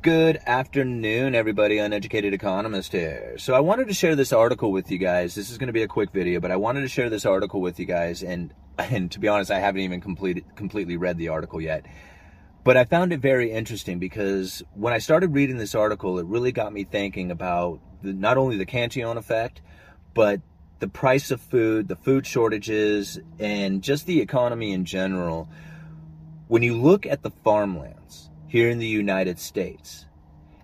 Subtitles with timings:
[0.00, 1.78] Good afternoon, everybody.
[1.78, 3.34] Uneducated economist here.
[3.36, 5.34] So, I wanted to share this article with you guys.
[5.34, 7.60] This is going to be a quick video, but I wanted to share this article
[7.60, 8.22] with you guys.
[8.22, 11.84] And, and to be honest, I haven't even completed, completely read the article yet.
[12.62, 16.52] But I found it very interesting because when I started reading this article, it really
[16.52, 19.62] got me thinking about the, not only the Cantillon effect,
[20.14, 20.40] but
[20.78, 25.48] the price of food, the food shortages, and just the economy in general.
[26.46, 30.06] When you look at the farmlands, here in the United States,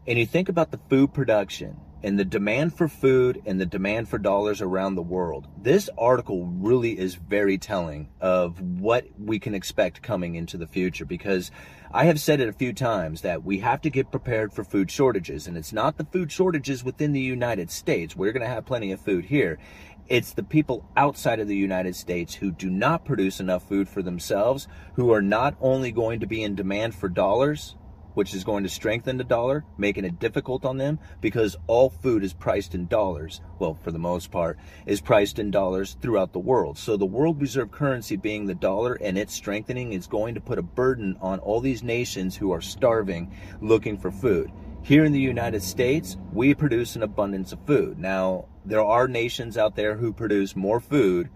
[0.06, 4.08] and you think about the food production and the demand for food and the demand
[4.08, 9.54] for dollars around the world, this article really is very telling of what we can
[9.54, 11.50] expect coming into the future because
[11.92, 14.90] I have said it a few times that we have to get prepared for food
[14.90, 15.46] shortages.
[15.46, 18.14] And it's not the food shortages within the United States.
[18.14, 19.58] We're going to have plenty of food here.
[20.06, 24.02] It's the people outside of the United States who do not produce enough food for
[24.02, 27.76] themselves, who are not only going to be in demand for dollars,
[28.14, 32.24] which is going to strengthen the dollar, making it difficult on them because all food
[32.24, 33.40] is priced in dollars.
[33.58, 36.78] Well, for the most part, is priced in dollars throughout the world.
[36.78, 40.58] So the world reserve currency being the dollar and its strengthening is going to put
[40.58, 44.50] a burden on all these nations who are starving looking for food.
[44.82, 47.98] Here in the United States, we produce an abundance of food.
[47.98, 51.30] Now, there are nations out there who produce more food,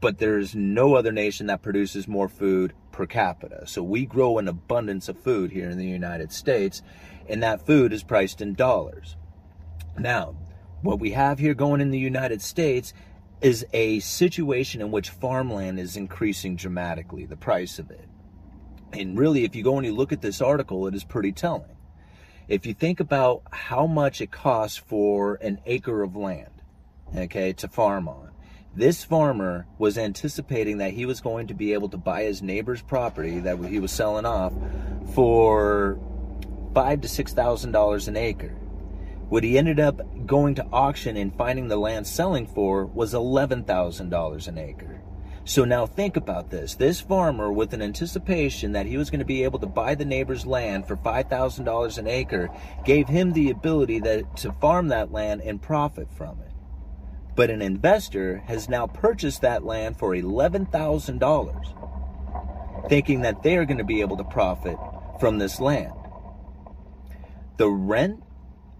[0.00, 3.66] but there's no other nation that produces more food per capita.
[3.66, 6.82] So we grow an abundance of food here in the United States,
[7.28, 9.16] and that food is priced in dollars.
[9.98, 10.36] Now,
[10.82, 12.94] what we have here going in the United States
[13.40, 18.06] is a situation in which farmland is increasing dramatically, the price of it.
[18.92, 21.76] And really, if you go and you look at this article, it is pretty telling.
[22.48, 26.50] If you think about how much it costs for an acre of land,
[27.14, 28.30] okay, to farm on,
[28.74, 32.82] this farmer was anticipating that he was going to be able to buy his neighbor's
[32.82, 34.52] property that he was selling off
[35.14, 35.98] for
[36.74, 38.54] five to six thousand dollars an acre.
[39.28, 43.64] What he ended up going to auction and finding the land selling for was eleven
[43.64, 45.00] thousand dollars an acre.
[45.44, 46.74] So now think about this.
[46.74, 50.04] This farmer, with an anticipation that he was going to be able to buy the
[50.04, 52.50] neighbor's land for $5,000 an acre,
[52.84, 56.49] gave him the ability that, to farm that land and profit from it.
[57.36, 63.78] But an investor has now purchased that land for $11,000, thinking that they are going
[63.78, 64.76] to be able to profit
[65.18, 65.92] from this land.
[67.56, 68.22] The rent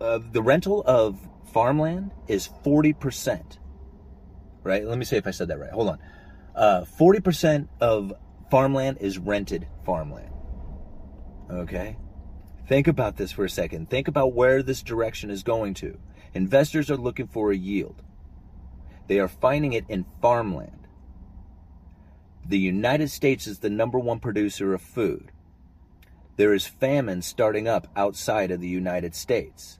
[0.00, 1.18] of the rental of
[1.52, 3.58] farmland is 40%.
[4.62, 4.84] Right?
[4.84, 5.70] Let me see if I said that right.
[5.70, 5.98] Hold on.
[6.54, 8.12] Uh, 40% of
[8.50, 10.32] farmland is rented farmland.
[11.50, 11.96] Okay?
[12.68, 13.90] Think about this for a second.
[13.90, 15.98] Think about where this direction is going to.
[16.34, 18.02] Investors are looking for a yield.
[19.10, 20.86] They are finding it in farmland.
[22.46, 25.32] The United States is the number one producer of food.
[26.36, 29.79] There is famine starting up outside of the United States.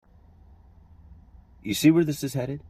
[1.63, 2.61] You see where this is headed?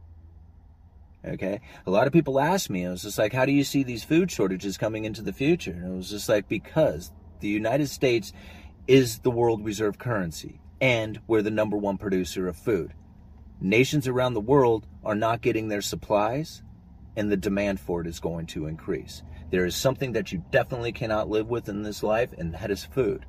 [1.24, 1.60] Okay.
[1.86, 4.04] A lot of people ask me, I was just like, how do you see these
[4.04, 5.70] food shortages coming into the future?
[5.70, 8.32] And it was just like, because the United States
[8.86, 12.92] is the world reserve currency and we're the number one producer of food.
[13.60, 16.64] Nations around the world are not getting their supplies
[17.16, 19.22] and the demand for it is going to increase.
[19.50, 22.84] There is something that you definitely cannot live with in this life, and that is
[22.84, 23.26] food.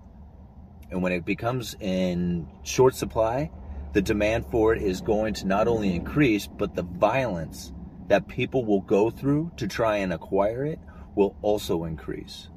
[0.90, 3.52] And when it becomes in short supply,
[3.94, 7.72] the demand for it is going to not only increase, but the violence
[8.08, 10.80] that people will go through to try and acquire it
[11.16, 12.50] will also increase.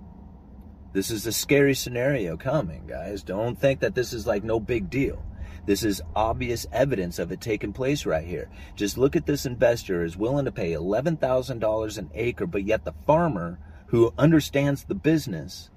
[0.93, 3.23] This is a scary scenario coming, guys.
[3.23, 5.23] Don't think that this is like no big deal.
[5.67, 8.49] This is obvious evidence of it taking place right here.
[8.77, 12.95] Just look at this investor is willing to pay $11,000 an acre, but yet the
[13.07, 15.71] farmer who understands the business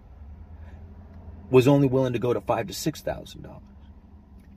[1.50, 3.64] was only willing to go to five to six thousand dollars.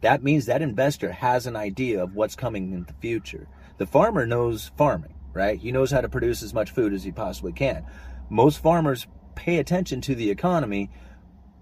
[0.02, 3.46] That means that investor has an idea of what's coming in the future.
[3.78, 5.58] The farmer knows farming, right?
[5.58, 7.86] He knows how to produce as much food as he possibly can.
[8.28, 10.90] Most farmers pay attention to the economy,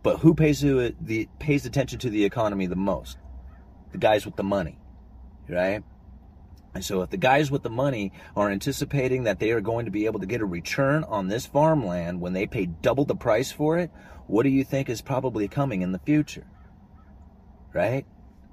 [0.03, 3.19] but who pays to the pays attention to the economy the most?
[3.93, 4.79] The guys with the money,
[5.49, 5.83] right?
[6.75, 9.91] And so if the guys with the money are anticipating that they are going to
[9.91, 13.53] be able to get a return on this farmland when they pay double the price
[13.53, 13.91] for it,
[14.29, 16.47] what do you think is probably coming in the future?
[17.75, 18.07] Right?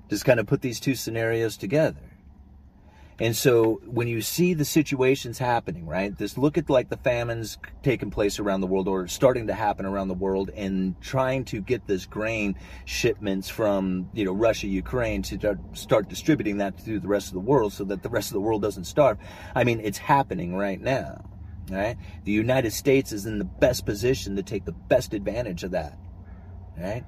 [0.09, 2.01] Just kind of put these two scenarios together.
[3.19, 6.15] And so when you see the situations happening, right?
[6.15, 9.87] Just look at like the famines taking place around the world or starting to happen
[9.87, 12.55] around the world and trying to get this grain
[12.85, 17.39] shipments from, you know, Russia, Ukraine to start distributing that to the rest of the
[17.39, 19.17] world so that the rest of the world doesn't starve.
[19.55, 21.25] I mean, it's happening right now.
[21.69, 21.97] Right?
[22.23, 25.97] The United States is in the best position to take the best advantage of that.
[26.77, 27.03] Right?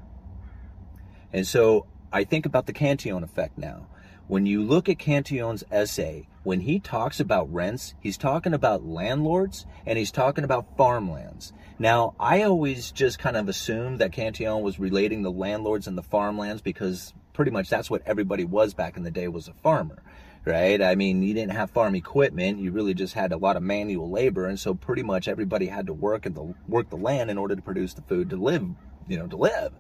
[1.32, 3.88] And so I think about the Cantillon effect now.
[4.28, 9.66] When you look at Cantillon's essay, when he talks about rents, he's talking about landlords
[9.86, 11.52] and he's talking about farmlands.
[11.80, 16.04] Now, I always just kind of assumed that Cantillon was relating the landlords and the
[16.04, 20.04] farmlands because pretty much that's what everybody was back in the day was a farmer,
[20.46, 20.82] right?
[20.82, 24.12] I mean, you didn't have farm equipment, you really just had a lot of manual
[24.12, 27.38] labor and so pretty much everybody had to work and the work the land in
[27.38, 28.68] order to produce the food to live,
[29.08, 29.72] you know, to live.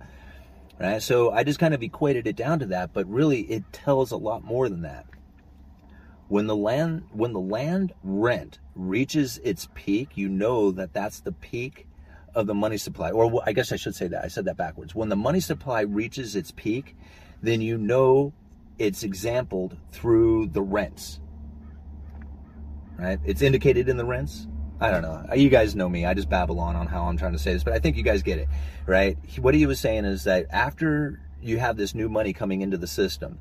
[0.80, 1.02] Right?
[1.04, 4.18] So I just kind of equated it down to that, but really it tells a
[4.18, 5.06] lot more than that.
[6.30, 11.32] When the land when the land rent reaches its peak, you know that that's the
[11.32, 11.88] peak
[12.36, 13.12] of the money supply.
[13.12, 14.24] Or I guess I should say that.
[14.24, 14.96] I said that backwards.
[14.96, 16.96] When the money supply reaches its peak,
[17.42, 18.34] then you know
[18.78, 21.20] it's exampled through the rents.
[22.98, 23.20] Right?
[23.26, 24.48] It's indicated in the rents.
[24.82, 25.26] I don't know.
[25.36, 26.06] You guys know me.
[26.06, 28.04] I just babble on on how I'm trying to say this, but I think you
[28.04, 28.48] guys get it,
[28.86, 29.18] right?
[29.38, 32.88] What he was saying is that after you have this new money coming into the
[32.88, 33.40] system,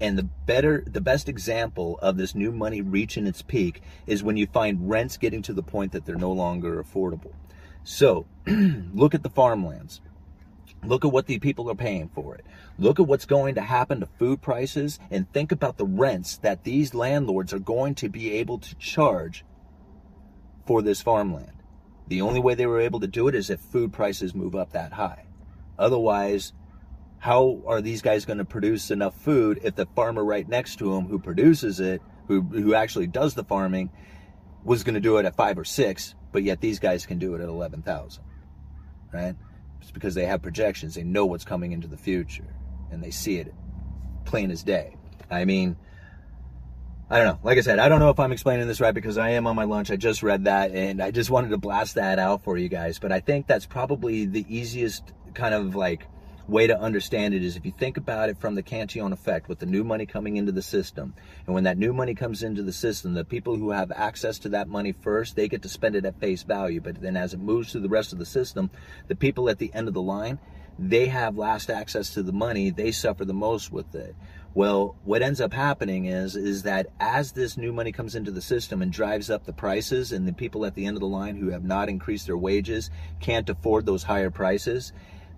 [0.00, 4.36] and the better, the best example of this new money reaching its peak is when
[4.36, 7.32] you find rents getting to the point that they're no longer affordable.
[7.84, 10.00] So, look at the farmlands.
[10.84, 12.44] Look at what the people are paying for it.
[12.78, 16.64] Look at what's going to happen to food prices and think about the rents that
[16.64, 19.44] these landlords are going to be able to charge
[20.66, 21.62] for this farmland.
[22.06, 24.72] The only way they were able to do it is if food prices move up
[24.72, 25.24] that high.
[25.78, 26.52] Otherwise,
[27.18, 30.92] how are these guys going to produce enough food if the farmer right next to
[30.94, 33.90] them who produces it, who, who actually does the farming,
[34.62, 37.34] was going to do it at five or six, but yet these guys can do
[37.34, 38.22] it at 11,000,
[39.12, 39.34] right?
[39.80, 40.94] It's because they have projections.
[40.94, 42.54] They know what's coming into the future
[42.90, 43.54] and they see it
[44.24, 44.96] plain as day.
[45.30, 45.76] I mean,
[47.14, 47.38] I don't know.
[47.44, 49.54] Like I said, I don't know if I'm explaining this right because I am on
[49.54, 49.88] my lunch.
[49.92, 52.98] I just read that and I just wanted to blast that out for you guys.
[52.98, 56.08] But I think that's probably the easiest kind of like
[56.48, 59.60] way to understand it is if you think about it from the Cantillon effect with
[59.60, 61.14] the new money coming into the system.
[61.46, 64.48] And when that new money comes into the system, the people who have access to
[64.48, 66.80] that money first, they get to spend it at face value.
[66.80, 68.72] But then as it moves through the rest of the system,
[69.06, 70.40] the people at the end of the line,
[70.80, 72.70] they have last access to the money.
[72.70, 74.16] They suffer the most with it.
[74.56, 78.40] Well, what ends up happening is is that as this new money comes into the
[78.40, 81.36] system and drives up the prices and the people at the end of the line
[81.36, 84.92] who have not increased their wages can't afford those higher prices,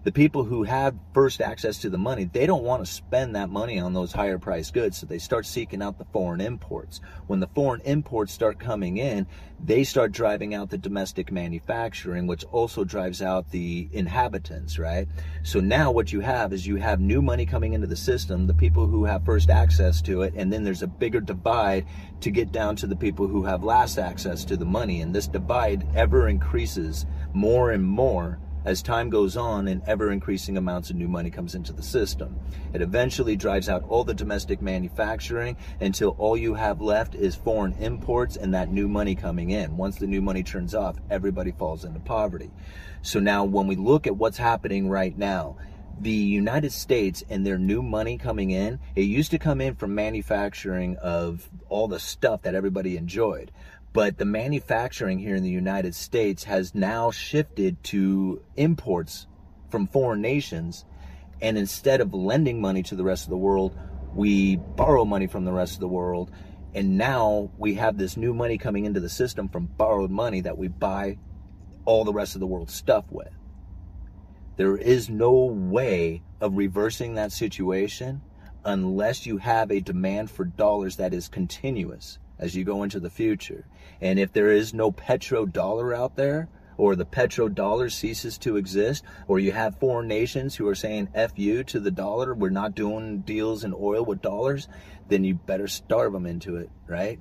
[0.06, 3.50] the people who have first access to the money, they don't want to spend that
[3.50, 4.98] money on those higher priced goods.
[4.98, 7.00] So they start seeking out the foreign imports.
[7.26, 9.26] When the foreign imports start coming in,
[9.58, 15.08] they start driving out the domestic manufacturing, which also drives out the inhabitants, right?
[15.42, 18.54] So now what you have is you have new money coming into the system, the
[18.54, 21.84] people who have first access to it, and then there's a bigger divide
[22.20, 25.00] to get down to the people who have last access to the money.
[25.00, 30.56] And this divide ever increases more and more as time goes on and ever increasing
[30.56, 32.36] amounts of new money comes into the system.
[32.74, 37.74] It eventually drives out all the domestic manufacturing until all you have left is foreign
[37.74, 39.76] imports and that new money coming in.
[39.76, 42.50] Once the new money turns off, everybody falls into poverty.
[43.02, 45.56] So now when we look at what's happening right now,
[46.00, 49.94] the United States and their new money coming in, it used to come in from
[49.94, 53.50] manufacturing of all the stuff that everybody enjoyed.
[53.96, 59.26] But the manufacturing here in the United States has now shifted to imports
[59.70, 60.84] from foreign nations.
[61.40, 63.74] And instead of lending money to the rest of the world,
[64.14, 66.30] we borrow money from the rest of the world.
[66.74, 70.58] And now we have this new money coming into the system from borrowed money that
[70.58, 71.16] we buy
[71.86, 73.32] all the rest of the world's stuff with.
[74.58, 78.20] There is no way of reversing that situation
[78.62, 83.10] unless you have a demand for dollars that is continuous as you go into the
[83.10, 83.66] future.
[84.00, 89.38] And if there is no petrodollar out there, or the petrodollar ceases to exist, or
[89.38, 93.20] you have foreign nations who are saying F you to the dollar, we're not doing
[93.20, 94.68] deals in oil with dollars,
[95.08, 97.18] then you better starve them into it, right?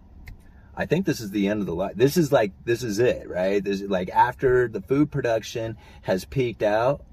[0.76, 1.94] I think this is the end of the line.
[1.96, 3.64] This is like, this is it, right?
[3.64, 7.06] This is like after the food production has peaked out,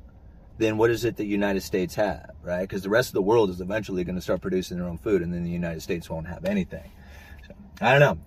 [0.59, 2.63] then what is it that the United States have, right?
[2.63, 5.23] Because the rest of the world is eventually going to start producing their own food,
[5.23, 6.91] and then the United States won't have anything.
[7.83, 8.19] I don't know.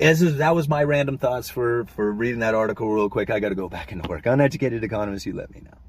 [0.00, 3.30] As is, that was my random thoughts for for reading that article real quick.
[3.30, 4.24] I got to go back into work.
[4.26, 5.87] Uneducated economist, you let me know.